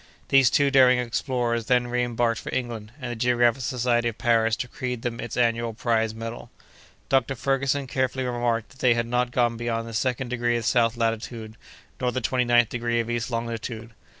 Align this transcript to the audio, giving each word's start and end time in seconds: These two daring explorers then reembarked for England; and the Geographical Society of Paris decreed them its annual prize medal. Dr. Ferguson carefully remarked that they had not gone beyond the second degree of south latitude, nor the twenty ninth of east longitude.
These 0.29 0.49
two 0.49 0.71
daring 0.71 0.97
explorers 0.97 1.67
then 1.67 1.85
reembarked 1.85 2.39
for 2.41 2.51
England; 2.51 2.91
and 2.99 3.11
the 3.11 3.15
Geographical 3.15 3.61
Society 3.61 4.07
of 4.09 4.17
Paris 4.17 4.55
decreed 4.55 5.03
them 5.03 5.19
its 5.19 5.37
annual 5.37 5.75
prize 5.75 6.15
medal. 6.15 6.49
Dr. 7.07 7.35
Ferguson 7.35 7.85
carefully 7.85 8.25
remarked 8.25 8.69
that 8.69 8.79
they 8.79 8.95
had 8.95 9.05
not 9.05 9.29
gone 9.29 9.57
beyond 9.57 9.87
the 9.87 9.93
second 9.93 10.29
degree 10.29 10.57
of 10.57 10.65
south 10.65 10.97
latitude, 10.97 11.53
nor 11.99 12.11
the 12.11 12.19
twenty 12.19 12.45
ninth 12.45 12.73
of 12.73 13.09
east 13.11 13.29
longitude. 13.29 13.91